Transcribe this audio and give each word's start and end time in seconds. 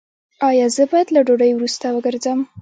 ایا 0.49 0.67
زه 0.75 0.83
باید 0.91 1.07
له 1.15 1.21
ډوډۍ 1.27 1.51
وروسته 1.53 1.85
وګرځم؟ 1.91 2.39